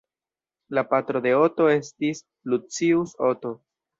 La 0.77 0.81
patro 0.93 1.21
de 1.25 1.33
Oto 1.41 1.67
estis 1.75 2.23
Lucius 2.53 3.13
Oto. 3.31 3.55